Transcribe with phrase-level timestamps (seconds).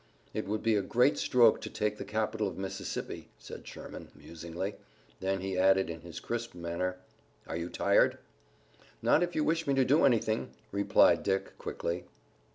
[0.33, 4.77] "It would be a great stroke to take the capital of Mississippi," said Sherman musingly.
[5.19, 6.97] Then he added in his crisp manner:
[7.45, 8.17] "Are you tired?"
[9.03, 12.05] "Not if you wish me to do anything," replied Dick quickly.